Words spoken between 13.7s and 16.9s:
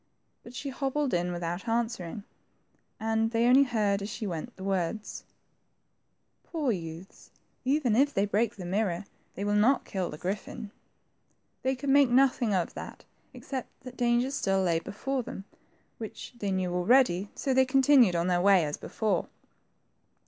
that dangers still lay before them, which they knew